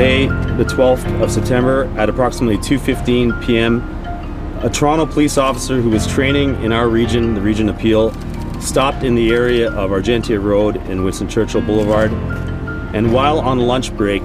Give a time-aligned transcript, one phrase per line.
[0.00, 3.82] Today, the 12th of September, at approximately 2:15 p.m.,
[4.62, 8.10] a Toronto police officer who was training in our region, the region of Peel,
[8.62, 12.10] stopped in the area of Argentia Road and Winston Churchill Boulevard,
[12.94, 14.22] and while on lunch break,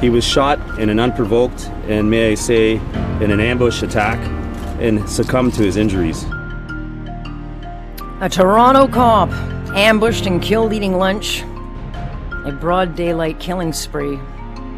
[0.00, 2.74] he was shot in an unprovoked and, may I say,
[3.20, 4.20] in an ambush attack,
[4.78, 6.22] and succumbed to his injuries.
[8.20, 9.32] A Toronto cop
[9.74, 11.42] ambushed and killed eating lunch.
[12.44, 14.20] A broad daylight killing spree.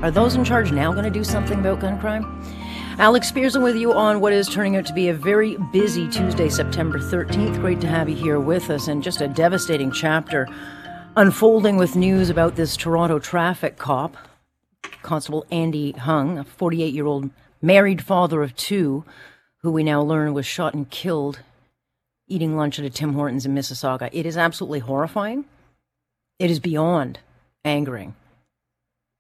[0.05, 2.45] Are those in charge now going to do something about gun crime?
[2.99, 6.51] Alex Pearson with you on what is turning out to be a very busy Tuesday,
[6.51, 7.59] September 13th.
[7.63, 10.47] Great to have you here with us, and just a devastating chapter
[11.17, 14.19] unfolding with news about this Toronto traffic cop,
[15.01, 17.31] Constable Andy Hong, a 48 year old
[17.63, 19.07] married father of two,
[19.63, 21.41] who we now learn was shot and killed
[22.29, 24.11] eating lunch at a Tim Hortons in Mississauga.
[24.13, 25.47] It is absolutely horrifying.
[26.39, 27.21] It is beyond
[27.65, 28.15] angering.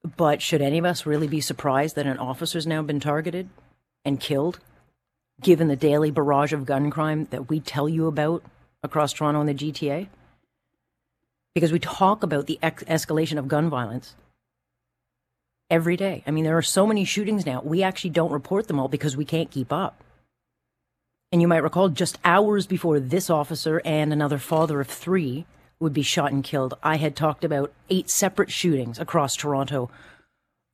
[0.05, 3.49] But should any of us really be surprised that an officer's now been targeted
[4.05, 4.61] and killed,
[5.41, 8.45] given the daily barrage of gun crime that we tell you about
[8.83, 10.09] across Toronto and the GTA?
[11.55, 14.15] Because we talk about the ex- escalation of gun violence
[15.71, 16.23] every day.
[16.27, 17.63] I mean, there are so many shootings now.
[17.65, 20.05] We actually don't report them all because we can't keep up.
[21.33, 25.47] And you might recall just hours before this officer and another father of three
[25.81, 29.91] would be shot and killed, I had talked about eight separate shootings across Toronto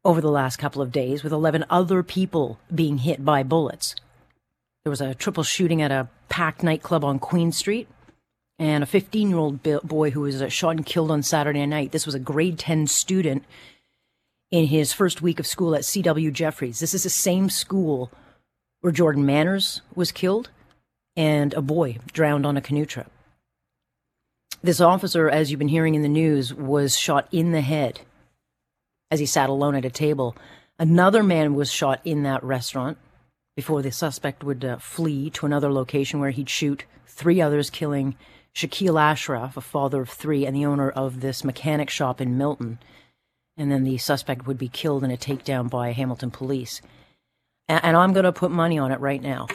[0.04, 3.94] over the last couple of days, with 11 other people being hit by bullets.
[4.84, 7.86] There was a triple shooting at a packed nightclub on Queen Street,
[8.58, 11.92] and a 15 year old boy who was uh, shot and killed on Saturday night.
[11.92, 13.44] This was a grade 10 student
[14.50, 16.30] in his first week of school at C.W.
[16.30, 16.80] Jeffreys.
[16.80, 18.10] This is the same school
[18.80, 20.50] where Jordan Manners was killed
[21.16, 23.10] and a boy drowned on a canoe trip.
[24.62, 28.00] This officer, as you've been hearing in the news, was shot in the head
[29.10, 30.37] as he sat alone at a table.
[30.78, 32.99] Another man was shot in that restaurant
[33.56, 38.16] before the suspect would uh, flee to another location where he'd shoot three others, killing
[38.54, 42.78] Shakil Ashraf, a father of three, and the owner of this mechanic shop in Milton.
[43.56, 46.82] And then the suspect would be killed in a takedown by Hamilton police.
[47.66, 49.47] And, and I'm going to put money on it right now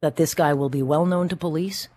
[0.00, 1.88] that this guy will be well known to police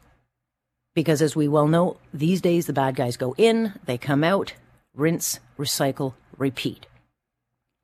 [0.95, 4.53] because, as we well know, these days the bad guys go in, they come out,
[4.95, 6.87] rinse, recycle, repeat.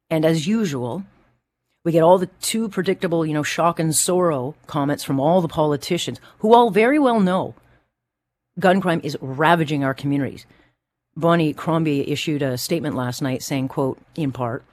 [0.10, 1.04] And as usual,
[1.84, 5.48] we get all the too predictable, you know, shock and sorrow comments from all the
[5.48, 7.54] politicians who all very well know
[8.60, 10.46] gun crime is ravaging our communities.
[11.16, 14.64] Bonnie Crombie issued a statement last night saying, quote, in part,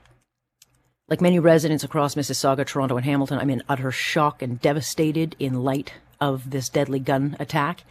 [1.09, 5.63] like many residents across Mississauga, Toronto, and Hamilton, I'm in utter shock and devastated in
[5.63, 7.83] light of this deadly gun attack.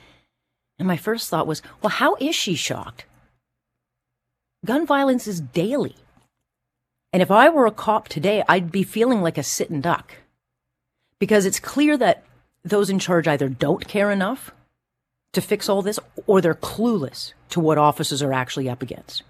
[0.78, 3.04] And my first thought was, well, how is she shocked?
[4.64, 5.96] Gun violence is daily.
[7.12, 10.14] And if I were a cop today, I'd be feeling like a sitting duck.
[11.18, 12.24] Because it's clear that
[12.64, 14.52] those in charge either don't care enough
[15.32, 19.22] to fix all this or they're clueless to what officers are actually up against.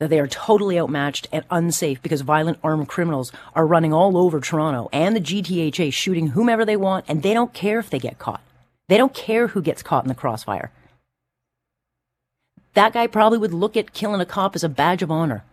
[0.00, 4.40] That they are totally outmatched and unsafe because violent armed criminals are running all over
[4.40, 8.18] Toronto and the GTHA shooting whomever they want and they don't care if they get
[8.18, 8.42] caught.
[8.88, 10.72] They don't care who gets caught in the crossfire.
[12.74, 15.44] That guy probably would look at killing a cop as a badge of honor.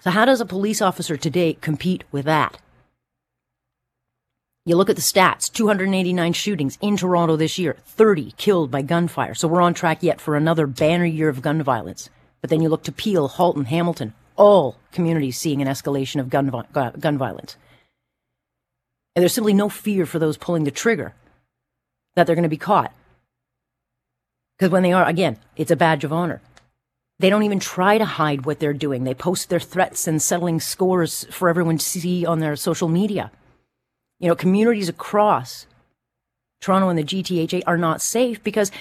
[0.00, 2.58] So, how does a police officer today compete with that?
[4.64, 9.34] You look at the stats 289 shootings in Toronto this year, 30 killed by gunfire.
[9.34, 12.10] So, we're on track yet for another banner year of gun violence.
[12.40, 16.48] But then you look to Peel, Halton, Hamilton, all communities seeing an escalation of gun,
[17.00, 17.56] gun violence.
[19.16, 21.14] And there's simply no fear for those pulling the trigger
[22.18, 22.92] that they're going to be caught.
[24.58, 26.40] Because when they are, again, it's a badge of honor.
[27.20, 29.04] They don't even try to hide what they're doing.
[29.04, 33.30] They post their threats and settling scores for everyone to see on their social media.
[34.18, 35.66] You know, communities across
[36.60, 38.72] Toronto and the GTHA are not safe because,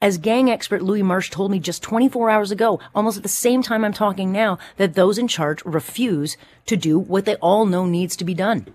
[0.00, 3.60] as gang expert Louis March told me just 24 hours ago, almost at the same
[3.60, 6.36] time I'm talking now, that those in charge refuse
[6.66, 8.68] to do what they all know needs to be done.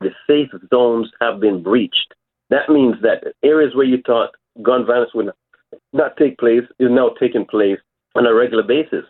[0.00, 2.12] The safe zones have been breached.
[2.50, 4.30] That means that areas where you thought
[4.62, 5.30] gun violence would
[5.92, 7.78] not take place is now taking place
[8.14, 9.04] on a regular basis.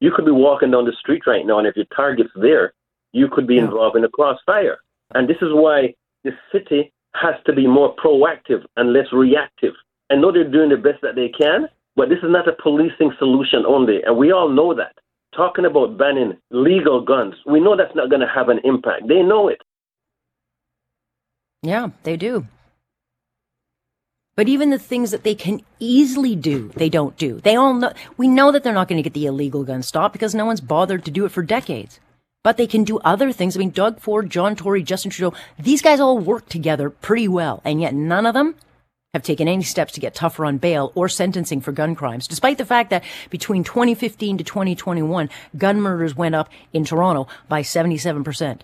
[0.00, 2.72] You could be walking down the street right now, and if your target's there,
[3.12, 4.78] you could be involved in a crossfire.
[5.14, 5.94] And this is why
[6.24, 9.74] the city has to be more proactive and less reactive.
[10.10, 13.12] I know they're doing the best that they can, but this is not a policing
[13.18, 14.96] solution only, and we all know that.
[15.34, 19.08] Talking about banning legal guns, we know that's not going to have an impact.
[19.08, 19.60] They know it.
[21.62, 22.46] Yeah, they do.
[24.36, 27.40] But even the things that they can easily do, they don't do.
[27.40, 30.12] They all know, we know that they're not going to get the illegal gun stopped
[30.12, 32.00] because no one's bothered to do it for decades.
[32.42, 33.56] But they can do other things.
[33.56, 37.62] I mean, Doug Ford, John Tory, Justin Trudeau, these guys all work together pretty well.
[37.64, 38.56] And yet none of them
[39.14, 42.58] have taken any steps to get tougher on bail or sentencing for gun crimes, despite
[42.58, 48.60] the fact that between 2015 to 2021, gun murders went up in Toronto by 77%.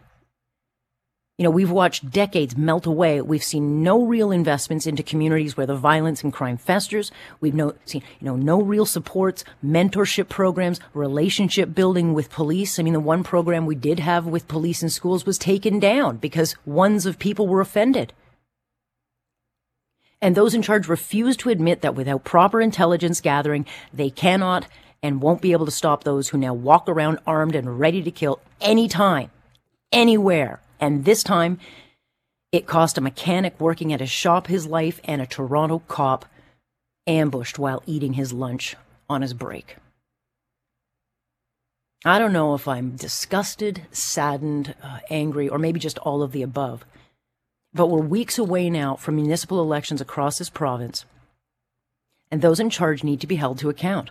[1.41, 3.23] You know, we've watched decades melt away.
[3.23, 7.11] We've seen no real investments into communities where the violence and crime festers.
[7.41, 12.79] We've no, seen, you know, no real supports, mentorship programs, relationship building with police.
[12.79, 16.19] I mean, the one program we did have with police in schools was taken down
[16.19, 18.13] because ones of people were offended.
[20.21, 23.65] And those in charge refuse to admit that without proper intelligence gathering,
[23.95, 24.67] they cannot
[25.03, 28.11] and won't be able to stop those who now walk around armed and ready to
[28.11, 29.31] kill anytime,
[29.91, 30.61] anywhere.
[30.81, 31.59] And this time,
[32.51, 36.25] it cost a mechanic working at his shop his life and a Toronto cop
[37.07, 38.77] ambushed while eating his lunch
[39.09, 39.77] on his break.
[42.05, 46.43] I don't know if I'm disgusted, saddened, uh, angry, or maybe just all of the
[46.43, 46.85] above.
[47.75, 51.05] But we're weeks away now from municipal elections across this province,
[52.31, 54.11] and those in charge need to be held to account.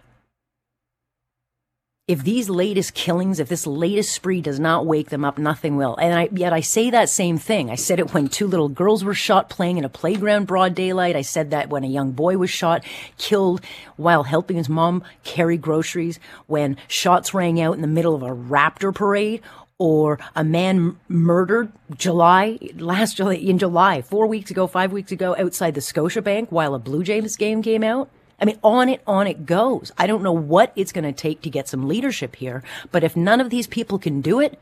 [2.10, 5.96] If these latest killings, if this latest spree does not wake them up, nothing will.
[5.98, 7.70] And I, yet I say that same thing.
[7.70, 11.16] I said it when two little girls were shot playing in a playground broad daylight.
[11.16, 12.84] I said that when a young boy was shot,
[13.20, 13.62] killed
[13.96, 18.36] while helping his mom carry groceries, when shots rang out in the middle of a
[18.36, 19.44] raptor parade,
[19.78, 25.36] or a man murdered July last July in July four weeks ago, five weeks ago
[25.38, 28.10] outside the Scotiabank while a Blue Jays game came out.
[28.42, 29.92] I mean, on it, on it goes.
[29.98, 33.16] I don't know what it's going to take to get some leadership here, but if
[33.16, 34.60] none of these people can do it,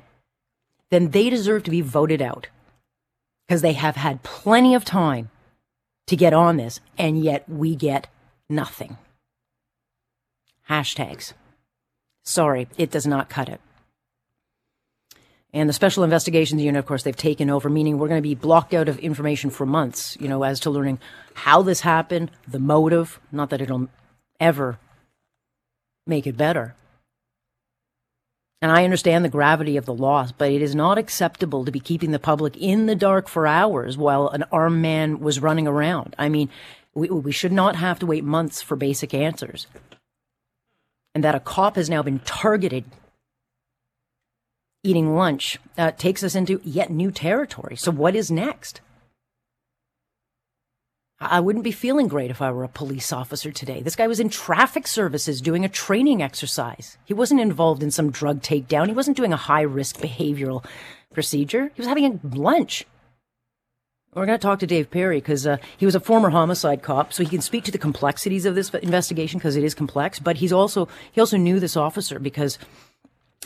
[0.90, 2.48] then they deserve to be voted out
[3.48, 5.30] because they have had plenty of time
[6.08, 8.08] to get on this, and yet we get
[8.50, 8.98] nothing.
[10.70, 11.34] Hashtags.
[12.24, 13.62] Sorry, it does not cut it.
[15.54, 18.36] And the Special Investigations Unit, of course, they've taken over, meaning we're going to be
[18.36, 21.00] blocked out of information for months, you know, as to learning
[21.34, 23.88] how this happened, the motive, not that it'll
[24.40, 24.78] ever
[26.06, 26.76] make it better.
[28.62, 31.80] And I understand the gravity of the loss, but it is not acceptable to be
[31.80, 36.16] keeping the public in the dark for hours while an armed man was running around.
[36.18, 36.50] I mean,
[36.96, 39.68] we, we should not have to wait months for basic answers.
[41.14, 42.86] And that a cop has now been targeted
[44.88, 47.76] eating lunch uh, takes us into yet new territory.
[47.76, 48.82] So, what is next?
[51.20, 53.82] I wouldn't be feeling great if I were a police officer today.
[53.82, 57.00] This guy was in traffic services doing a training exercise.
[57.06, 58.86] He wasn't involved in some drug takedown.
[58.86, 60.64] He wasn't doing a high risk behavioral
[61.14, 61.72] procedure.
[61.74, 62.86] He was having a lunch.
[64.14, 67.14] We're going to talk to Dave Perry because uh, he was a former homicide cop,
[67.14, 70.20] so he can speak to the complexities of this investigation because it is complex.
[70.20, 72.58] But he's also he also knew this officer because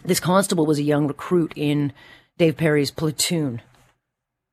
[0.03, 1.93] this constable was a young recruit in
[2.37, 3.61] Dave Perry's platoon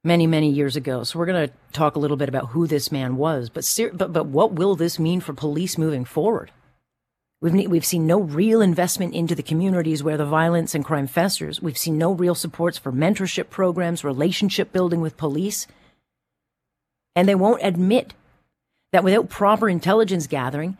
[0.04, 1.04] many, many years ago.
[1.04, 3.50] So we're going to talk a little bit about who this man was.
[3.50, 6.50] But, ser- but, but what will this mean for police moving forward?
[7.40, 11.62] We've, we've seen no real investment into the communities where the violence and crime festers.
[11.62, 15.66] We've seen no real supports for mentorship programs, relationship building with police.
[17.14, 18.14] And they won't admit
[18.92, 20.76] that without proper intelligence gathering,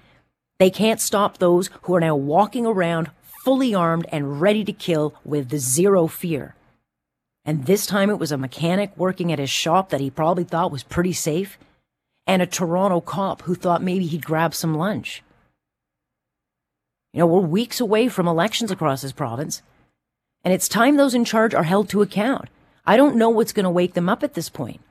[0.58, 3.10] they can't stop those who are now walking around
[3.48, 6.54] fully armed and ready to kill with zero fear.
[7.46, 10.70] And this time it was a mechanic working at his shop that he probably thought
[10.70, 11.56] was pretty safe,
[12.26, 15.22] and a Toronto cop who thought maybe he'd grab some lunch.
[17.14, 19.62] You know, we're weeks away from elections across this province,
[20.44, 22.50] and it's time those in charge are held to account.
[22.84, 24.82] I don't know what's going to wake them up at this point.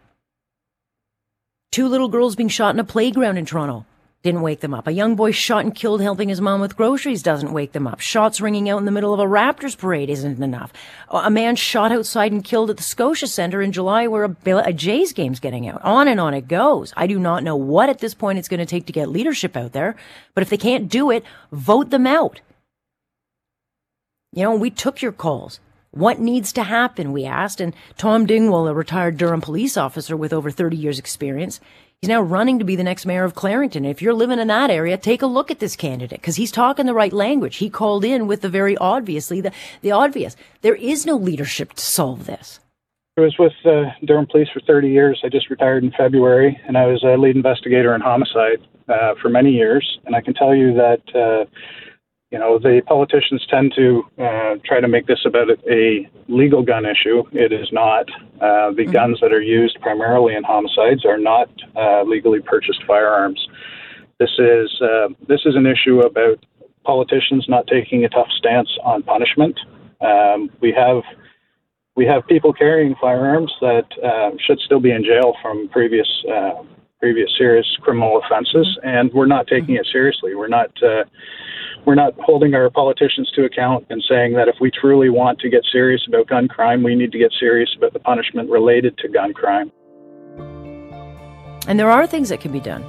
[1.72, 3.86] Two little girls being shot in a playground in Toronto
[4.24, 4.88] didn't wake them up.
[4.88, 8.00] A young boy shot and killed helping his mom with groceries doesn't wake them up.
[8.00, 10.74] Shots ringing out in the middle of a Raptors parade isn't enough.
[11.10, 14.74] A man shot outside and killed at the Scotia Centre in July where a, a
[14.74, 15.82] Jays game's getting out.
[15.84, 16.94] On and on it goes.
[16.98, 19.56] I do not know what at this point it's going to take to get leadership
[19.56, 19.96] out there,
[20.34, 22.42] but if they can't do it, vote them out.
[24.34, 25.60] You know, we took your calls.
[25.92, 27.12] What needs to happen?
[27.12, 27.62] We asked.
[27.62, 31.60] And Tom Dingwall, a retired Durham police officer with over 30 years experience,
[32.02, 33.84] He's now running to be the next mayor of Clarington.
[33.84, 36.86] If you're living in that area, take a look at this candidate because he's talking
[36.86, 37.56] the right language.
[37.56, 39.52] He called in with the very obviously the,
[39.82, 40.36] the obvious.
[40.62, 42.60] There is no leadership to solve this.
[43.18, 45.20] I was with uh, Durham Police for 30 years.
[45.26, 49.30] I just retired in February, and I was a lead investigator in homicide uh, for
[49.30, 49.98] many years.
[50.06, 51.46] And I can tell you that uh,
[52.32, 56.86] you know, the politicians tend to uh, try to make this about a legal gun
[56.86, 57.24] issue.
[57.32, 58.10] It is not.
[58.42, 58.92] Uh, the mm-hmm.
[58.92, 63.48] guns that are used primarily in homicides are not uh, legally purchased firearms.
[64.20, 66.44] This is uh, this is an issue about
[66.84, 69.58] politicians not taking a tough stance on punishment.
[70.02, 71.04] Um, we have
[71.96, 76.64] we have people carrying firearms that uh, should still be in jail from previous uh,
[77.00, 80.36] previous serious criminal offenses, and we're not taking it seriously.
[80.36, 81.04] We're not uh,
[81.86, 85.50] we're not holding our politicians to account and saying that if we truly want to
[85.50, 89.08] get serious about gun crime, we need to get serious about the punishment related to
[89.08, 89.72] gun crime.
[91.68, 92.84] And there are things that can be done.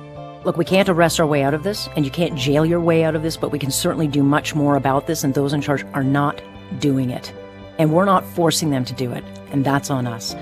[0.44, 3.04] Look, we can't arrest our way out of this, and you can't jail your way
[3.04, 5.60] out of this, but we can certainly do much more about this, and those in
[5.60, 6.40] charge are not
[6.78, 7.32] doing it.
[7.78, 10.34] And we're not forcing them to do it, and that's on us.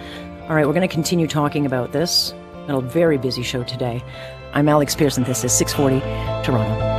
[0.43, 2.33] All right, we're going to continue talking about this.
[2.75, 4.03] A very busy show today.
[4.53, 5.25] I'm Alex Pearson.
[5.25, 6.01] This is 640
[6.45, 6.97] Toronto.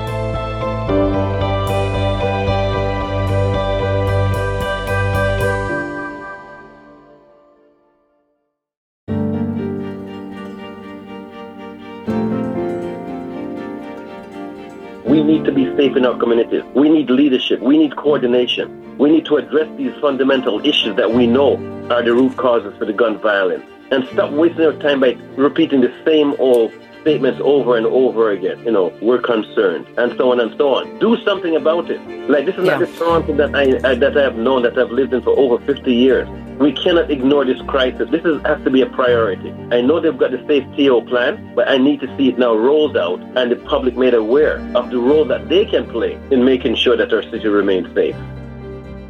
[15.05, 16.63] We need to be safe in our communities.
[16.75, 17.59] We need leadership.
[17.59, 18.97] We need coordination.
[18.97, 21.55] We need to address these fundamental issues that we know
[21.89, 23.65] are the root causes for the gun violence.
[23.91, 28.59] And stop wasting our time by repeating the same old statements over and over again.
[28.65, 30.99] You know, we're concerned, and so on and so on.
[30.99, 32.01] Do something about it.
[32.29, 32.77] Like this is yeah.
[32.77, 35.37] not the Toronto that I, I that I have known that I've lived in for
[35.39, 36.27] over 50 years.
[36.59, 38.09] We cannot ignore this crisis.
[38.09, 39.51] This is, has to be a priority.
[39.71, 42.55] I know they've got the safe TO plan, but I need to see it now
[42.55, 46.43] rolled out and the public made aware of the role that they can play in
[46.43, 48.15] making sure that our city remains safe.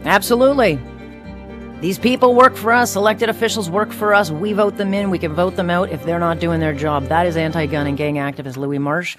[0.03, 0.77] Absolutely.
[1.79, 4.31] These people work for us, elected officials work for us.
[4.31, 7.05] We vote them in, we can vote them out if they're not doing their job.
[7.05, 9.15] That is anti gun and gang activist Louis March.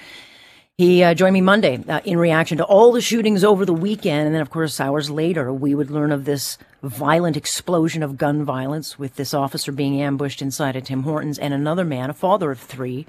[0.77, 4.27] He uh, joined me Monday uh, in reaction to all the shootings over the weekend.
[4.27, 8.45] And then, of course, hours later, we would learn of this violent explosion of gun
[8.45, 12.51] violence with this officer being ambushed inside a Tim Hortons and another man, a father
[12.51, 13.07] of three,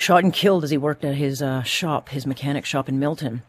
[0.00, 3.42] shot and killed as he worked at his uh, shop, his mechanic shop in Milton.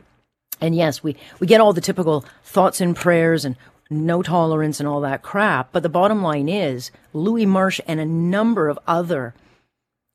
[0.61, 3.55] And yes, we, we get all the typical thoughts and prayers and
[3.89, 5.71] no tolerance and all that crap.
[5.71, 9.33] But the bottom line is Louis March and a number of other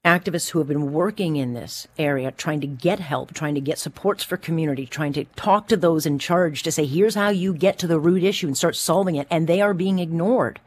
[0.05, 3.79] activists who have been working in this area, trying to get help, trying to get
[3.79, 7.55] supports for community, trying to talk to those in charge to say, here's how you
[7.55, 9.27] get to the root issue and start solving it.
[9.31, 10.61] And they are being ignored.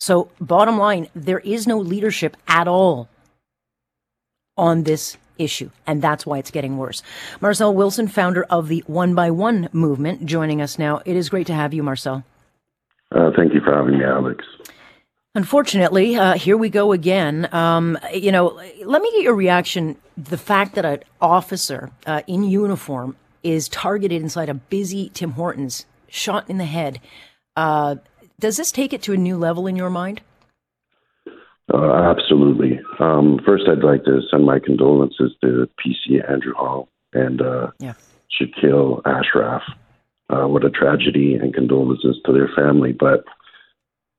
[0.00, 3.08] So, bottom line, there is no leadership at all
[4.56, 7.02] on this issue, and that's why it's getting worse.
[7.40, 11.02] Marcel Wilson, founder of the One by One movement, joining us now.
[11.04, 12.24] It is great to have you, Marcel.
[13.10, 14.44] Uh, thank you for having me, Alex.
[15.34, 17.48] Unfortunately, uh, here we go again.
[17.54, 19.96] Um, you know, let me get your reaction.
[20.16, 25.86] The fact that an officer uh, in uniform is targeted inside a busy Tim Hortons,
[26.08, 27.00] shot in the head.
[27.56, 27.96] Uh,
[28.38, 30.20] does this take it to a new level in your mind?
[31.72, 32.80] Uh, absolutely.
[32.98, 37.94] Um, first, I'd like to send my condolences to PC Andrew Hall and uh, yeah.
[38.30, 39.62] Shakil Ashraf.
[40.30, 42.92] Uh, what a tragedy, and condolences to their family.
[42.92, 43.24] But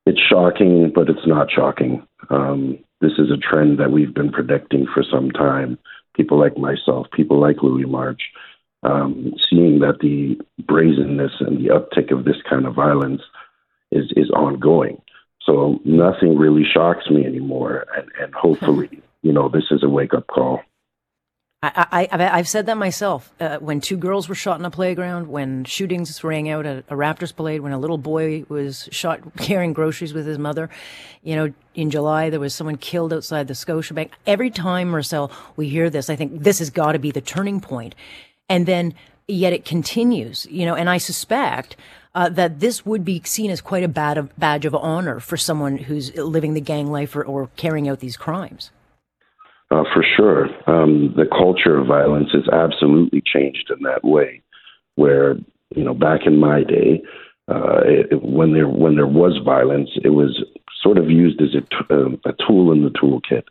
[0.05, 2.05] it's shocking, but it's not shocking.
[2.29, 5.77] Um, this is a trend that we've been predicting for some time.
[6.15, 8.21] People like myself, people like Louis March,
[8.83, 13.21] um, seeing that the brazenness and the uptick of this kind of violence
[13.91, 15.01] is is ongoing.
[15.45, 20.13] So nothing really shocks me anymore, and, and hopefully, you know, this is a wake
[20.13, 20.61] up call.
[21.65, 23.33] I, I, have said that myself.
[23.39, 26.95] Uh, when two girls were shot in a playground, when shootings rang out at a
[26.95, 30.69] Raptors parade, when a little boy was shot carrying groceries with his mother,
[31.23, 34.09] you know, in July there was someone killed outside the Scotiabank.
[34.27, 37.61] Every time, Marcel, we hear this, I think this has got to be the turning
[37.61, 37.95] point.
[38.49, 38.93] And then,
[39.29, 41.77] yet it continues, you know, and I suspect
[42.15, 45.77] uh, that this would be seen as quite a bad, badge of honor for someone
[45.77, 48.71] who's living the gang life or, or carrying out these crimes.
[49.71, 50.47] Uh, for sure.
[50.69, 54.41] Um, the culture of violence has absolutely changed in that way,
[54.95, 55.35] where,
[55.75, 57.01] you know, back in my day,
[57.47, 60.43] uh, it, when there when there was violence, it was
[60.81, 61.55] sort of used as
[61.89, 63.43] uh, a tool in the toolkit.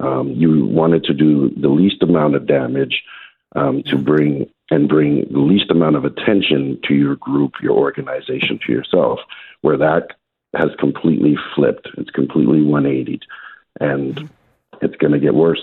[0.00, 3.02] Um, you wanted to do the least amount of damage
[3.54, 8.58] um, to bring and bring the least amount of attention to your group, your organization,
[8.66, 9.20] to yourself.
[9.60, 10.08] Where that
[10.54, 13.20] has completely flipped, it's completely 180,
[13.80, 14.26] and mm-hmm
[14.82, 15.62] it's going to get worse.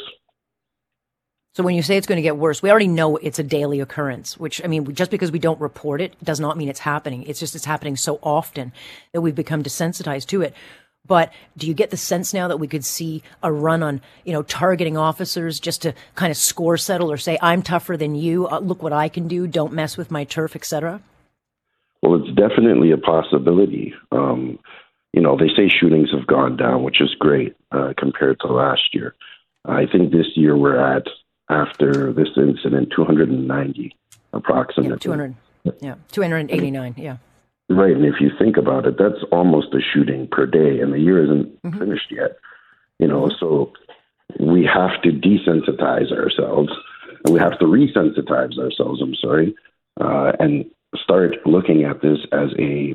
[1.53, 3.81] So when you say it's going to get worse, we already know it's a daily
[3.81, 7.23] occurrence, which I mean, just because we don't report it does not mean it's happening.
[7.23, 8.71] It's just it's happening so often
[9.11, 10.53] that we've become desensitized to it.
[11.07, 14.33] But do you get the sense now that we could see a run on, you
[14.33, 18.47] know, targeting officers just to kind of score settle or say, I'm tougher than you,
[18.47, 21.01] uh, look what I can do, don't mess with my turf, etc.?
[22.01, 23.93] Well, it's definitely a possibility.
[24.11, 24.59] Um,
[25.13, 28.93] you know, they say shootings have gone down, which is great uh, compared to last
[28.93, 29.15] year.
[29.65, 31.03] I think this year we're at,
[31.49, 33.95] after this incident, 290
[34.33, 34.91] approximately.
[34.91, 35.35] Yeah, 200.
[35.81, 36.95] Yeah, 289.
[36.97, 37.17] Yeah.
[37.71, 40.99] Right, and if you think about it, that's almost a shooting per day, and the
[40.99, 41.79] year isn't mm-hmm.
[41.79, 42.37] finished yet.
[42.99, 43.71] You know, so
[44.39, 46.69] we have to desensitize ourselves,
[47.23, 49.01] and we have to resensitize ourselves.
[49.01, 49.55] I'm sorry,
[50.01, 50.65] uh, and
[51.01, 52.93] start looking at this as a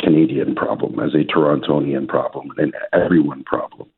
[0.00, 3.88] Canadian problem, as a Torontonian problem, and an everyone problem,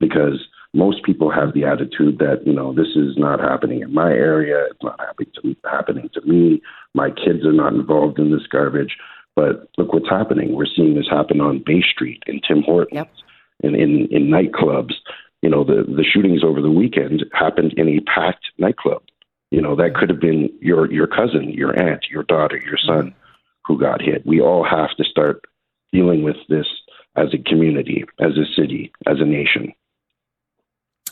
[0.00, 4.10] because most people have the attitude that you know this is not happening in my
[4.10, 6.62] area, it's not happening to happening to me,
[6.94, 8.96] my kids are not involved in this garbage.
[9.36, 10.54] But look what's happening.
[10.54, 13.12] We're seeing this happen on Bay Street in Tim Hortons, yep.
[13.62, 14.94] in, in in nightclubs.
[15.42, 19.02] You know, the the shootings over the weekend happened in a packed nightclub.
[19.50, 23.14] You know, that could have been your your cousin, your aunt, your daughter, your son
[23.66, 24.24] who got hit.
[24.26, 25.44] We all have to start
[25.92, 26.66] dealing with this
[27.14, 29.72] as a community, as a city, as a nation.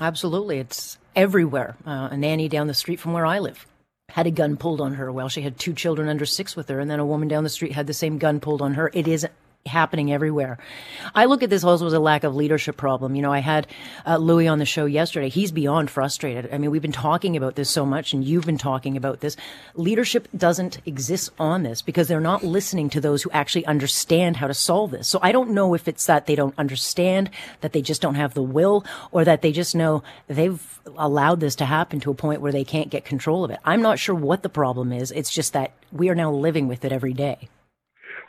[0.00, 0.58] Absolutely.
[0.58, 1.76] It's everywhere.
[1.86, 3.66] Uh, a nanny down the street from where I live
[4.14, 6.78] had a gun pulled on her while she had two children under six with her,
[6.78, 8.88] and then a woman down the street had the same gun pulled on her.
[8.94, 9.26] It is
[9.66, 10.58] happening everywhere.
[11.14, 13.14] I look at this also as a lack of leadership problem.
[13.14, 13.66] You know, I had
[14.06, 15.30] uh, Louis on the show yesterday.
[15.30, 16.52] He's beyond frustrated.
[16.52, 19.36] I mean, we've been talking about this so much, and you've been talking about this.
[19.74, 24.46] Leadership doesn't exist on this because they're not listening to those who actually understand how
[24.46, 25.08] to solve this.
[25.08, 27.30] So I don't know if it's that they don't understand,
[27.62, 30.62] that they just don't have the will, or that they just know they've
[30.96, 33.60] allowed this to happen to a point where they can't get control of it.
[33.64, 35.10] I'm not sure what the problem is.
[35.10, 37.48] It's just that we are now living with it every day.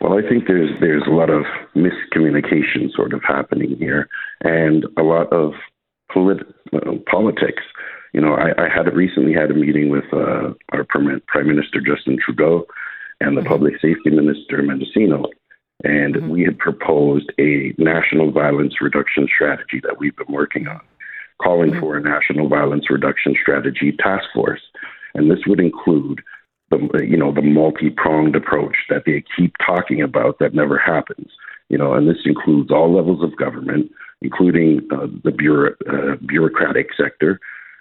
[0.05, 1.45] Well, I think there's there's a lot of
[1.75, 4.07] miscommunication sort of happening here,
[4.41, 5.53] and a lot of
[6.13, 7.63] polit- uh, politics.
[8.13, 12.19] You know, I, I had recently had a meeting with uh, our Prime Minister Justin
[12.23, 12.67] Trudeau
[13.19, 13.49] and the mm-hmm.
[13.49, 15.25] Public Safety Minister Mendicino,
[15.83, 16.29] and mm-hmm.
[16.29, 20.81] we had proposed a national violence reduction strategy that we've been working on,
[21.41, 21.79] calling mm-hmm.
[21.79, 24.61] for a national violence reduction strategy task force,
[25.15, 26.21] and this would include
[26.69, 31.31] the you know the multi-pronged approach that they keep talking about that never happens.
[31.69, 36.89] You know, and this includes all levels of government, including uh, the bureau, uh, bureaucratic
[36.95, 37.39] sector,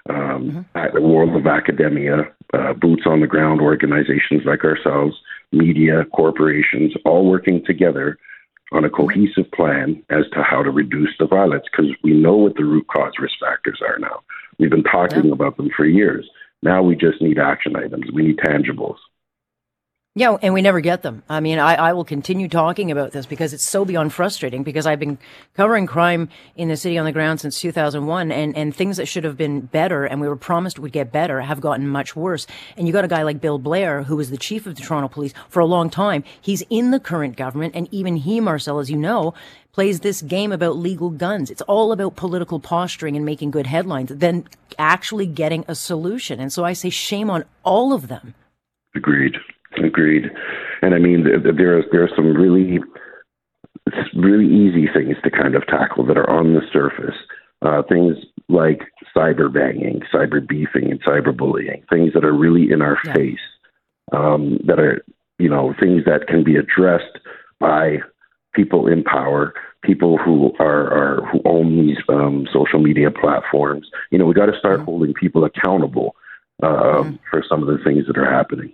[0.09, 0.95] um, mm-hmm.
[0.95, 2.23] the world of academia,
[2.55, 5.17] uh, boots on the ground organizations like ourselves,
[5.53, 8.19] media, corporations, all working together
[8.73, 12.57] on a cohesive plan as to how to reduce the violence because we know what
[12.57, 14.23] the root cause risk factors are now.
[14.59, 15.33] We've been talking yeah.
[15.33, 16.29] about them for years.
[16.65, 18.11] Now we just need action items.
[18.13, 18.97] We need tangibles.
[20.17, 21.25] Yeah, and we never get them.
[21.29, 24.87] I mean, I, I will continue talking about this because it's so beyond frustrating because
[24.87, 25.19] I've been
[25.55, 29.25] covering crime in the city on the ground since 2001 and, and things that should
[29.25, 32.47] have been better and we were promised would get better have gotten much worse.
[32.77, 35.09] And you got a guy like Bill Blair, who was the chief of the Toronto
[35.09, 36.23] police for a long time.
[36.41, 39.35] He's in the current government and even he, Marcel, as you know,
[39.75, 41.51] plays this game about legal guns.
[41.51, 44.45] It's all about political posturing and making good headlines than
[44.79, 46.39] actually getting a solution.
[46.39, 48.35] And so I say shame on all of them.
[48.95, 49.35] Agreed.
[49.83, 50.31] Agreed.
[50.81, 52.79] And I mean, there are, there are some really,
[54.15, 57.17] really easy things to kind of tackle that are on the surface.
[57.61, 58.17] Uh, things
[58.49, 58.83] like
[59.17, 63.15] cyber banging, cyber beefing, and cyber bullying, things that are really in our yeah.
[63.15, 63.39] face,
[64.13, 65.05] um, that are,
[65.39, 67.19] you know, things that can be addressed
[67.59, 67.97] by
[68.55, 73.89] people in power, people who are, are who own these um, social media platforms.
[74.11, 74.87] You know, we got to start mm-hmm.
[74.87, 76.17] holding people accountable
[76.63, 77.17] uh, mm-hmm.
[77.31, 78.73] for some of the things that are happening.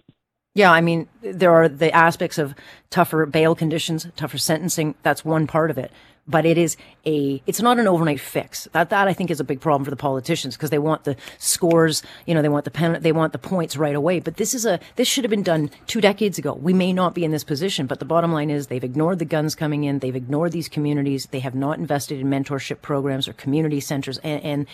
[0.54, 2.54] Yeah, I mean, there are the aspects of
[2.90, 4.96] tougher bail conditions, tougher sentencing.
[5.02, 5.92] That's one part of it.
[6.26, 8.68] But it is a, it's not an overnight fix.
[8.72, 11.16] That, that I think is a big problem for the politicians because they want the
[11.38, 14.20] scores, you know, they want the pen, they want the points right away.
[14.20, 16.52] But this is a, this should have been done two decades ago.
[16.52, 19.24] We may not be in this position, but the bottom line is they've ignored the
[19.24, 20.00] guns coming in.
[20.00, 21.26] They've ignored these communities.
[21.30, 24.18] They have not invested in mentorship programs or community centers.
[24.18, 24.66] And, and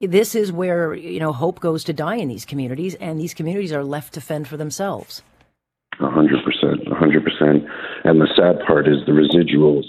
[0.00, 3.72] this is where you know hope goes to die in these communities, and these communities
[3.72, 5.22] are left to fend for themselves.
[6.00, 7.64] A hundred percent, a hundred percent.
[8.04, 9.84] And the sad part is the residuals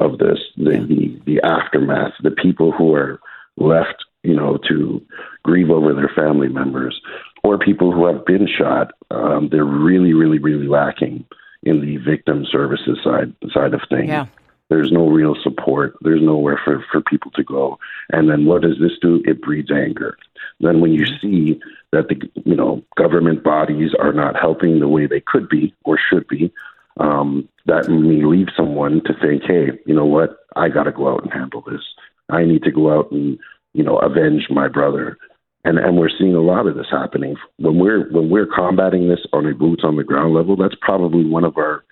[0.00, 0.84] of this, the, yeah.
[0.84, 3.20] the the aftermath, the people who are
[3.56, 5.00] left, you know, to
[5.44, 7.00] grieve over their family members,
[7.44, 8.92] or people who have been shot.
[9.10, 11.24] Um, they're really, really, really lacking
[11.62, 14.08] in the victim services side side of things.
[14.08, 14.26] Yeah.
[14.72, 15.98] There's no real support.
[16.00, 17.78] There's nowhere for, for people to go.
[18.10, 19.22] And then what does this do?
[19.26, 20.16] It breeds anger.
[20.60, 21.60] Then when you see
[21.92, 25.98] that the you know government bodies are not helping the way they could be or
[25.98, 26.50] should be,
[26.98, 31.12] um, that may leave someone to think, hey, you know what, I got to go
[31.12, 31.82] out and handle this.
[32.30, 33.38] I need to go out and
[33.74, 35.18] you know avenge my brother.
[35.64, 39.26] And and we're seeing a lot of this happening when we're when we're combating this
[39.34, 40.56] on a boots on the ground level.
[40.56, 41.84] That's probably one of our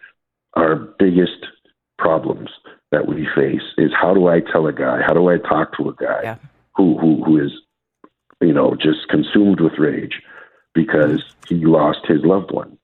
[0.54, 1.44] our biggest
[2.00, 2.50] problems
[2.90, 5.90] that we face is how do I tell a guy, how do I talk to
[5.90, 6.36] a guy yeah.
[6.74, 7.52] who, who who is
[8.40, 10.22] you know just consumed with rage
[10.74, 12.76] because he lost his loved one.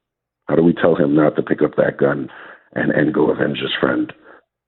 [0.48, 2.28] How do we tell him not to pick up that gun
[2.74, 4.12] and, and go avenge his friend?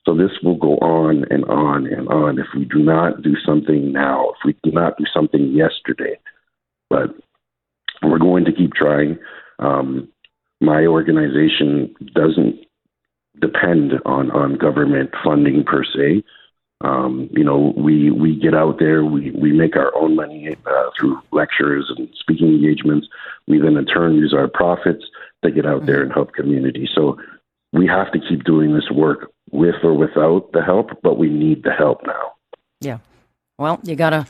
[0.06, 3.92] So this will go on and on and on if we do not do something
[3.92, 6.18] now, if we do not do something yesterday.
[6.88, 7.10] But
[8.02, 9.18] we're going to keep trying.
[9.58, 10.08] Um,
[10.60, 12.58] my organization doesn't
[13.40, 16.24] depend on, on government funding per se.
[16.80, 20.90] Um, you know, we we get out there, we we make our own money uh,
[20.96, 23.08] through lectures and speaking engagements.
[23.48, 25.04] We then in turn use our profits
[25.42, 26.88] to get out there and help community.
[26.94, 27.18] So
[27.72, 31.64] we have to keep doing this work with or without the help, but we need
[31.64, 32.32] the help now.
[32.80, 32.98] Yeah.
[33.58, 34.26] Well, you got a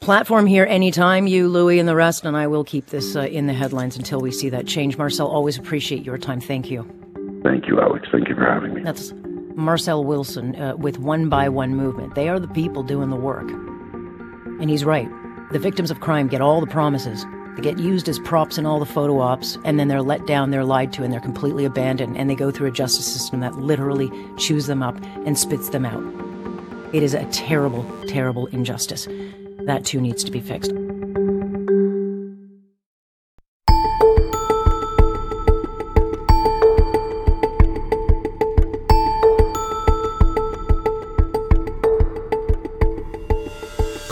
[0.00, 3.46] platform here anytime, you, Louis, and the rest, and I will keep this uh, in
[3.46, 4.98] the headlines until we see that change.
[4.98, 6.40] Marcel, always appreciate your time.
[6.40, 7.07] Thank you.
[7.42, 8.08] Thank you, Alex.
[8.10, 8.82] Thank you for having me.
[8.82, 9.12] That's
[9.54, 12.14] Marcel Wilson uh, with One by One Movement.
[12.14, 13.48] They are the people doing the work.
[14.60, 15.08] And he's right.
[15.52, 17.24] The victims of crime get all the promises.
[17.56, 20.50] They get used as props in all the photo ops, and then they're let down,
[20.50, 23.56] they're lied to, and they're completely abandoned, and they go through a justice system that
[23.56, 24.96] literally chews them up
[25.26, 26.02] and spits them out.
[26.94, 29.08] It is a terrible, terrible injustice.
[29.60, 30.72] That too needs to be fixed.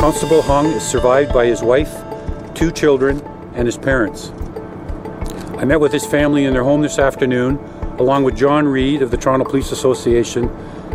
[0.07, 1.93] Constable Hong is survived by his wife,
[2.55, 3.21] two children,
[3.57, 4.31] and his parents.
[5.59, 7.57] I met with his family in their home this afternoon,
[7.99, 10.49] along with John Reed of the Toronto Police Association,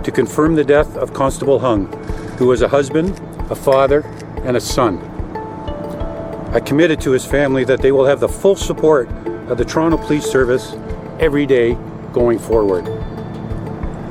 [0.03, 1.87] to confirm the death of Constable Hong,
[2.37, 3.19] who was a husband,
[3.49, 3.99] a father,
[4.45, 4.99] and a son.
[6.53, 9.09] I committed to his family that they will have the full support
[9.49, 10.73] of the Toronto Police Service
[11.19, 11.77] every day
[12.13, 12.85] going forward.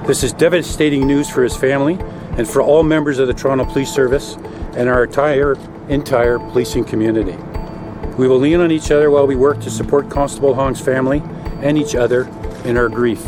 [0.07, 1.95] This is devastating news for his family
[2.37, 4.37] and for all members of the Toronto Police Service
[4.77, 5.57] and our entire
[5.89, 7.37] entire policing community.
[8.17, 11.23] We will lean on each other while we work to support Constable Hong's family
[11.63, 12.25] and each other
[12.65, 13.25] in our grief.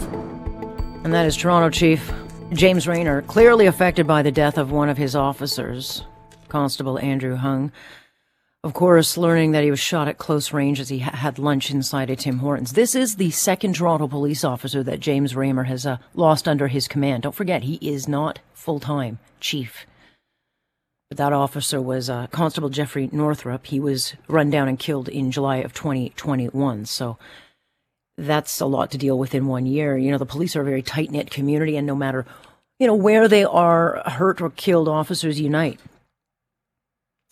[1.05, 2.13] And that is Toronto Chief
[2.53, 6.05] James Ramer, clearly affected by the death of one of his officers,
[6.49, 7.73] Constable Andrew Hong.
[8.63, 11.71] Of course, learning that he was shot at close range as he ha- had lunch
[11.71, 12.75] inside a Tim Hortons.
[12.75, 16.87] This is the second Toronto police officer that James Ramer has uh, lost under his
[16.87, 17.23] command.
[17.23, 19.87] Don't forget, he is not full time chief.
[21.17, 23.67] That officer was uh, Constable Jeffrey Northrup.
[23.67, 26.87] He was run down and killed in July of 2021.
[26.87, 27.19] So
[28.17, 29.97] that's a lot to deal with in one year.
[29.97, 32.27] You know, the police are a very tight knit community, and no matter,
[32.79, 35.81] you know, where they are hurt or killed, officers unite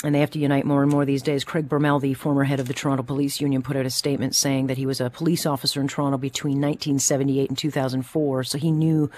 [0.03, 1.45] and they have to unite more and more these days.
[1.45, 4.67] Craig Bromell, the former head of the Toronto Police Union, put out a statement saying
[4.67, 9.11] that he was a police officer in Toronto between 1978 and 2004, so he knew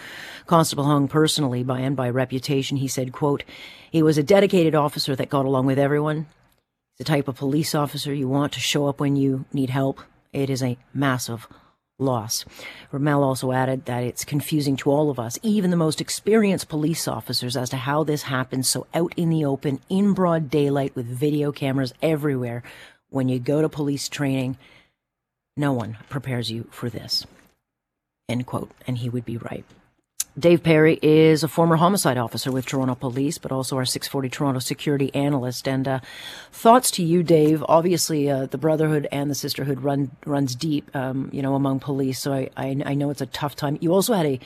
[0.47, 2.79] Constable Hong personally by and by reputation.
[2.79, 3.45] He said, quote,
[3.91, 6.27] he was a dedicated officer that got along with everyone.
[6.99, 10.01] The type of police officer you want to show up when you need help.
[10.33, 11.47] It is a massive
[11.99, 12.45] loss.
[12.91, 17.07] Bromell also added that it's confusing to all of us, even the most experienced police
[17.07, 21.07] officers, as to how this happens so out in the open, in broad daylight, with
[21.07, 22.63] video cameras everywhere.
[23.11, 24.57] When you go to police training,
[25.57, 27.27] no one prepares you for this.
[28.29, 28.71] End quote.
[28.87, 29.65] And he would be right.
[30.39, 34.61] Dave Perry is a former homicide officer with Toronto Police, but also our 640 Toronto
[34.61, 35.69] security analyst.
[35.69, 36.01] And uh,
[36.51, 37.65] thoughts to you, Dave.
[37.69, 42.19] Obviously, uh, the brotherhood and the sisterhood run runs deep, um, you know, among police.
[42.19, 43.77] So I, I, I, know it's a tough time.
[43.81, 44.41] You also had a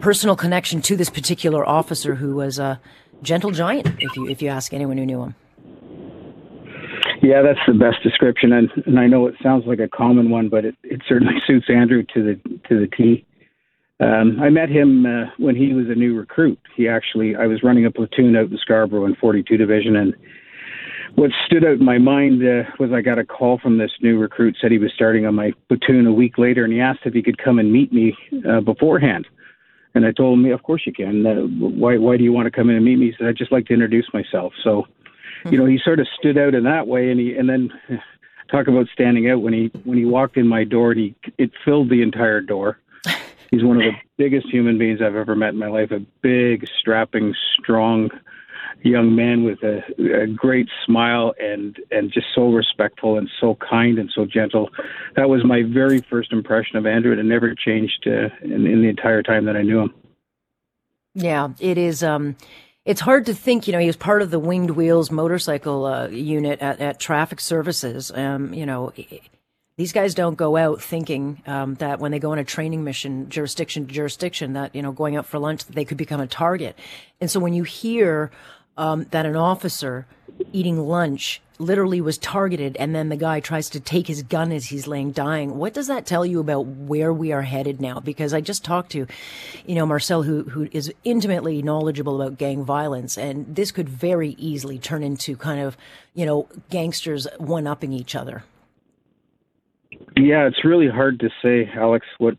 [0.00, 2.80] personal connection to this particular officer who was a
[3.22, 5.34] gentle giant, if you if you ask anyone who knew him.
[7.22, 10.48] Yeah, that's the best description, and, and I know it sounds like a common one,
[10.48, 13.24] but it, it certainly suits Andrew to the to the T.
[14.00, 16.58] Um, I met him uh, when he was a new recruit.
[16.76, 20.14] He actually, I was running a platoon out in Scarborough in 42 Division, and
[21.16, 24.18] what stood out in my mind uh, was I got a call from this new
[24.18, 24.56] recruit.
[24.60, 27.22] Said he was starting on my platoon a week later, and he asked if he
[27.22, 28.16] could come and meet me
[28.48, 29.26] uh, beforehand.
[29.96, 31.26] And I told him, "Of course you can.
[31.26, 31.96] Uh, why?
[31.96, 33.66] Why do you want to come in and meet me?" He said, "I'd just like
[33.66, 34.86] to introduce myself." So,
[35.50, 37.70] you know, he sort of stood out in that way, and he and then
[38.50, 40.92] talk about standing out when he when he walked in my door.
[40.92, 42.78] and He it filled the entire door
[43.50, 45.90] He's one of the biggest human beings I've ever met in my life.
[45.90, 48.10] A big, strapping, strong
[48.82, 49.82] young man with a,
[50.22, 54.70] a great smile and and just so respectful and so kind and so gentle.
[55.16, 58.82] That was my very first impression of Andrew, and it never changed uh, in, in
[58.82, 59.94] the entire time that I knew him.
[61.14, 62.02] Yeah, it is.
[62.02, 62.36] Um,
[62.84, 63.66] it's hard to think.
[63.66, 67.40] You know, he was part of the Winged Wheels motorcycle uh, unit at, at Traffic
[67.40, 68.12] Services.
[68.14, 68.92] Um, you know.
[69.78, 73.30] These guys don't go out thinking um, that when they go on a training mission,
[73.30, 76.76] jurisdiction to jurisdiction, that you know, going out for lunch, they could become a target.
[77.20, 78.32] And so when you hear
[78.76, 80.08] um, that an officer
[80.52, 84.66] eating lunch literally was targeted and then the guy tries to take his gun as
[84.66, 88.32] he's laying dying what does that tell you about where we are headed now because
[88.32, 89.08] i just talked to
[89.66, 94.36] you know marcel who who is intimately knowledgeable about gang violence and this could very
[94.38, 95.76] easily turn into kind of
[96.14, 98.44] you know gangsters one upping each other
[100.18, 102.36] yeah it's really hard to say alex what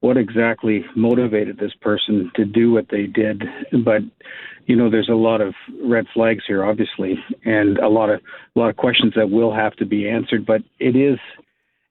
[0.00, 3.42] what exactly motivated this person to do what they did
[3.84, 4.02] but
[4.66, 8.20] you know, there's a lot of red flags here, obviously, and a lot of
[8.56, 10.46] a lot of questions that will have to be answered.
[10.46, 11.18] But it is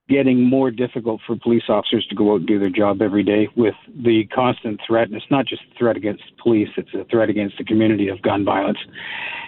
[0.09, 3.47] getting more difficult for police officers to go out and do their job every day
[3.55, 5.07] with the constant threat.
[5.07, 8.21] And it's not just a threat against police; it's a threat against the community of
[8.21, 8.79] gun violence,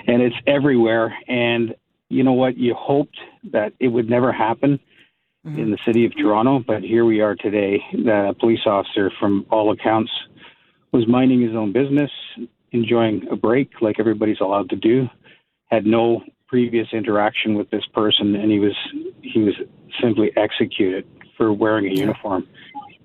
[0.07, 1.17] and it's everywhere.
[1.27, 1.75] And
[2.09, 2.57] you know what?
[2.57, 3.17] You hoped
[3.51, 4.79] that it would never happen.
[5.45, 5.60] Mm-hmm.
[5.60, 7.79] In the city of Toronto, but here we are today.
[8.10, 10.12] A police officer, from all accounts,
[10.91, 12.10] was minding his own business,
[12.71, 15.08] enjoying a break like everybody's allowed to do.
[15.69, 18.75] Had no previous interaction with this person, and he was
[19.21, 19.53] he was
[20.01, 21.05] simply executed
[21.38, 22.47] for wearing a uniform.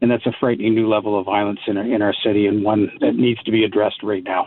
[0.01, 2.91] And that's a frightening new level of violence in our, in our city, and one
[3.01, 4.47] that needs to be addressed right now.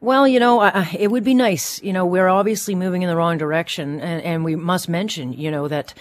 [0.00, 1.82] Well, you know, uh, it would be nice.
[1.82, 5.50] You know, we're obviously moving in the wrong direction, and, and we must mention, you
[5.50, 5.94] know, that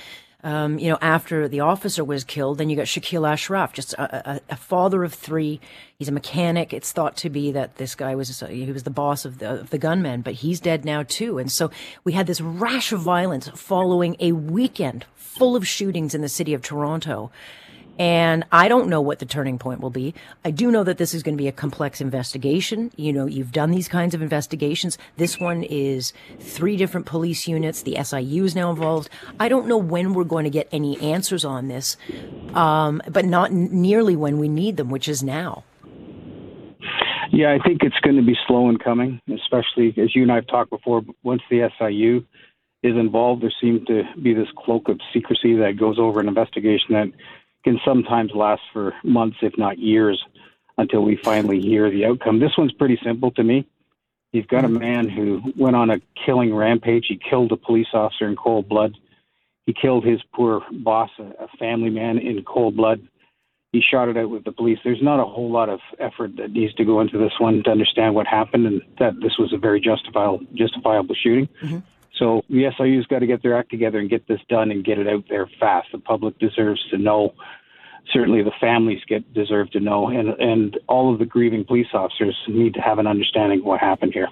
[0.44, 4.30] um, you know, after the officer was killed, then you got Shakil Ashraf, just a,
[4.30, 5.62] a, a, father of three.
[5.98, 6.74] He's a mechanic.
[6.74, 9.70] It's thought to be that this guy was he was the boss of the of
[9.70, 11.38] the gunmen, but he's dead now too.
[11.38, 11.72] And so
[12.04, 16.54] we had this rash of violence following a weekend full of shootings in the city
[16.54, 17.32] of Toronto.
[18.00, 20.16] And I don't know what the turning point will be.
[20.44, 22.92] I do know that this is going to be a complex investigation.
[22.96, 24.98] You know, you've done these kinds of investigations.
[25.18, 27.84] This one is three different police units.
[27.84, 29.10] The SIU is now involved.
[29.40, 31.96] I don't know when we're going to get any answers on this,
[32.56, 35.64] um, but not nearly when we need them, which is now.
[37.32, 40.36] Yeah, I think it's going to be slow in coming, especially as you and I
[40.36, 41.04] have talked before.
[41.24, 42.24] Once the SIU
[42.84, 46.90] is involved, there seems to be this cloak of secrecy that goes over an investigation
[46.92, 47.08] that
[47.64, 50.24] can sometimes last for months, if not years,
[50.78, 52.40] until we finally hear the outcome.
[52.40, 53.68] This one's pretty simple to me.
[54.32, 54.80] You've got a mm-hmm.
[54.80, 57.06] man who went on a killing rampage.
[57.08, 58.98] He killed a police officer in cold blood.
[59.66, 63.08] He killed his poor boss, a family man, in cold blood.
[63.72, 64.80] He shot it out with the police.
[64.84, 67.72] There's not a whole lot of effort that needs to go into this one to
[67.72, 71.48] understand what happened and that this was a very justifiable justifiable shooting.
[71.62, 71.80] Mm-hmm.
[72.24, 74.98] So the SIU's got to get their act together and get this done and get
[74.98, 75.90] it out there fast.
[75.92, 77.34] The public deserves to know.
[78.14, 82.38] Certainly, the families get deserve to know, and and all of the grieving police officers
[82.48, 84.30] need to have an understanding of what happened here.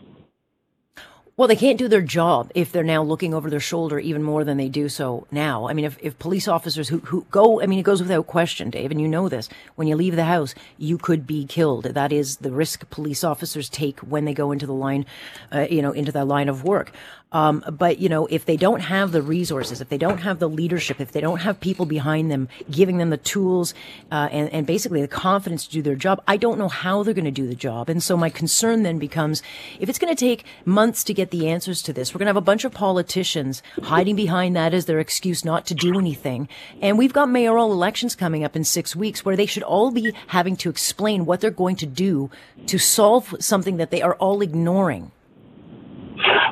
[1.38, 4.44] Well, they can't do their job if they're now looking over their shoulder even more
[4.44, 5.68] than they do so now.
[5.68, 8.70] I mean, if, if police officers who, who go, I mean, it goes without question,
[8.70, 11.86] Dave, and you know this, when you leave the house, you could be killed.
[11.86, 15.06] That is the risk police officers take when they go into the line,
[15.52, 16.92] uh, you know, into the line of work.
[17.32, 20.50] Um, but you know, if they don't have the resources, if they don't have the
[20.50, 23.74] leadership, if they don't have people behind them giving them the tools
[24.12, 27.14] uh, and, and basically the confidence to do their job, I don't know how they're
[27.14, 27.90] going to do the job.
[27.90, 29.42] And so my concern then becomes,
[29.80, 32.32] if it's going to take months to get the answers to this, we're going to
[32.32, 36.50] have a bunch of politicians hiding behind that as their excuse not to do anything.
[36.82, 40.14] And we've got mayoral elections coming up in six weeks where they should all be
[40.28, 42.30] having to explain what they're going to do
[42.68, 45.12] to solve something that they are all ignoring.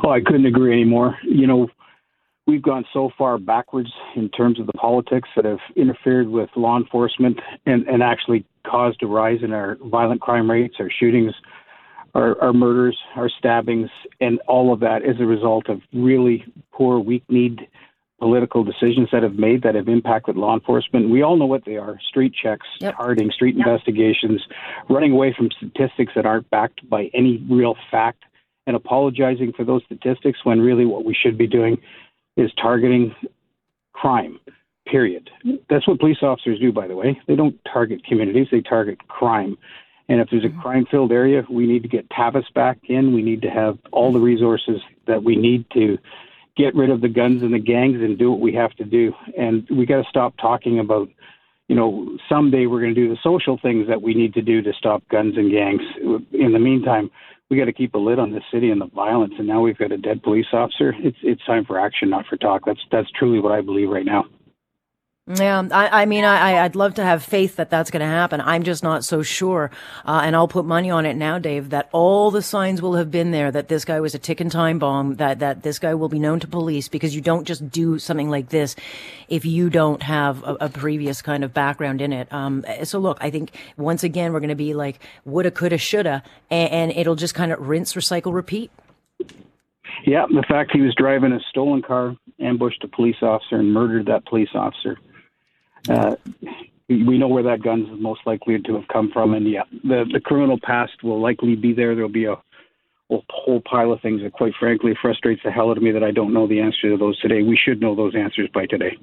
[0.04, 1.18] Oh, I couldn't agree anymore.
[1.24, 1.70] You know,
[2.48, 6.78] we've gone so far backwards in terms of the politics that have interfered with law
[6.78, 11.34] enforcement and, and actually caused a rise in our violent crime rates, our shootings,
[12.16, 17.00] our, our murders, our stabbings, and all of that is a result of really poor,
[17.00, 17.68] weak-kneed
[18.20, 21.10] political decisions that have made that have impacted law enforcement.
[21.10, 22.98] We all know what they are: street checks, yep.
[22.98, 23.68] targeting, street yep.
[23.68, 24.42] investigations,
[24.90, 28.24] running away from statistics that aren't backed by any real fact
[28.68, 31.78] and apologizing for those statistics when really what we should be doing
[32.38, 33.16] is targeting
[33.94, 34.40] crime,
[34.86, 35.30] period.
[35.70, 37.20] That's what police officers do, by the way.
[37.28, 39.58] They don't target communities, they target crime.
[40.08, 40.62] And if there's a mm-hmm.
[40.62, 43.14] crime filled area, we need to get Tavis back in.
[43.14, 46.00] We need to have all the resources that we need to
[46.58, 49.14] get rid of the guns and the gangs and do what we have to do.
[49.38, 51.10] And we got to stop talking about,
[51.68, 54.62] you know, someday we're going to do the social things that we need to do
[54.64, 55.84] to stop guns and gangs.
[56.32, 57.12] In the meantime,
[57.50, 59.34] we got to keep a lid on the city and the violence.
[59.38, 60.94] And now we've got a dead police officer.
[61.00, 62.64] It's it's time for action, not for talk.
[62.66, 64.26] That's that's truly what I believe right now.
[65.32, 68.42] Yeah, I, I mean, I, I'd love to have faith that that's going to happen.
[68.42, 69.70] I'm just not so sure.
[70.04, 73.12] Uh, and I'll put money on it now, Dave, that all the signs will have
[73.12, 76.10] been there that this guy was a ticking time bomb, that, that this guy will
[76.10, 78.76] be known to police because you don't just do something like this
[79.28, 82.34] if you don't have a, a previous kind of background in it.
[82.34, 86.24] Um, so look, I think once again, we're going to be like woulda, coulda, shoulda,
[86.50, 88.72] and, and it'll just kind of rinse, recycle, repeat.
[90.08, 94.08] Yeah, the fact he was driving a stolen car, ambushed a police officer, and murdered
[94.08, 94.98] that police officer
[95.88, 96.16] uh,
[96.90, 100.06] we know where that gun is most likely to have come from, and yeah, the
[100.12, 101.94] the criminal past will likely be there.
[101.94, 105.78] There'll be a, a whole pile of things that, quite frankly, frustrates the hell out
[105.78, 107.44] of me that I don't know the answer to those today.
[107.44, 108.98] We should know those answers by today.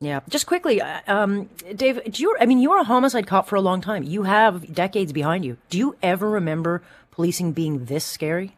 [0.00, 2.04] Yeah, just quickly, uh, um, Dave.
[2.04, 2.36] Do you?
[2.38, 4.02] I mean, you were a homicide cop for a long time.
[4.02, 5.56] You have decades behind you.
[5.70, 8.54] Do you ever remember policing being this scary?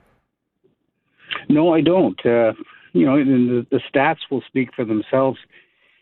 [1.49, 2.19] No, I don't.
[2.27, 2.55] Uh,
[2.93, 5.39] you know, the, the stats will speak for themselves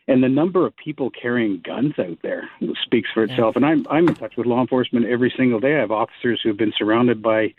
[0.06, 2.48] and the number of people carrying guns out there
[2.84, 3.56] speaks for itself.
[3.56, 5.76] And I'm I'm in touch with law enforcement every single day.
[5.76, 7.54] I have officers who've been surrounded by,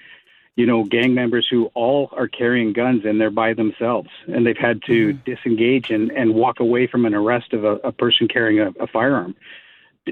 [0.56, 4.58] you know, gang members who all are carrying guns and they're by themselves, and they've
[4.58, 5.32] had to mm-hmm.
[5.32, 8.88] disengage and and walk away from an arrest of a, a person carrying a, a
[8.88, 9.36] firearm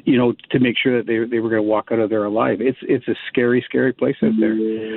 [0.06, 2.24] you know, to make sure that they they were going to walk out of there
[2.24, 2.62] alive.
[2.62, 4.54] It's it's a scary, scary place out there.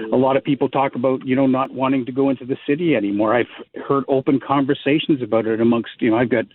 [0.06, 2.96] A lot of people talk about you know not wanting to go into the city
[2.96, 3.34] anymore.
[3.34, 6.46] I've heard open conversations about it amongst you know I've got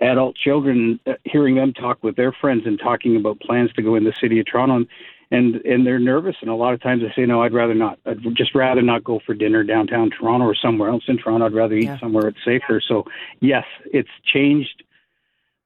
[0.00, 3.94] adult children uh, hearing them talk with their friends and talking about plans to go
[3.94, 4.76] in the city of Toronto.
[4.76, 4.86] And,
[5.30, 7.98] and and they're nervous and a lot of times they say no i'd rather not
[8.06, 11.54] i'd just rather not go for dinner downtown toronto or somewhere else in toronto i'd
[11.54, 11.98] rather eat yeah.
[11.98, 13.04] somewhere it's safer so
[13.40, 14.83] yes it's changed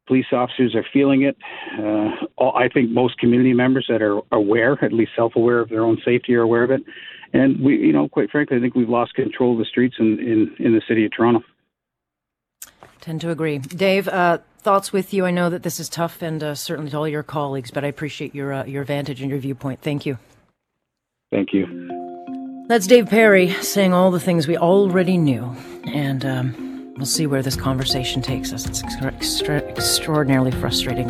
[0.08, 1.36] police officers are feeling it.
[1.78, 5.98] Uh, I think most community members that are aware, at least self-aware of their own
[6.04, 6.82] safety, are aware of it.
[7.32, 10.18] And we, you know, quite frankly, I think we've lost control of the streets in
[10.18, 11.42] in, in the city of Toronto.
[13.00, 14.08] Tend to agree, Dave.
[14.08, 15.24] Uh, thoughts with you.
[15.26, 17.88] I know that this is tough, and uh, certainly to all your colleagues, but I
[17.88, 19.80] appreciate your uh, your vantage and your viewpoint.
[19.82, 20.18] Thank you.
[21.30, 21.66] Thank you.
[22.66, 26.24] That's Dave Perry saying all the things we already knew, and.
[26.24, 28.66] Um, We'll see where this conversation takes us.
[28.66, 31.06] It's extra- extra- extraordinarily frustrating,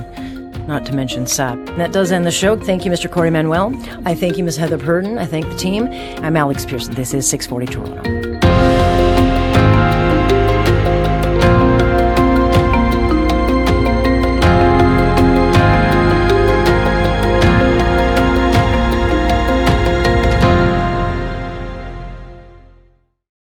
[0.67, 1.67] not to mention sad.
[1.79, 2.57] that does end the show.
[2.57, 3.11] Thank you, Mr.
[3.11, 3.73] Corey Manuel.
[4.05, 4.59] I thank you, Ms.
[4.59, 5.17] Heather Purdon.
[5.19, 5.89] I thank the team.
[6.23, 6.95] I'm Alex Pierson.
[6.95, 8.18] This is 640 Toronto.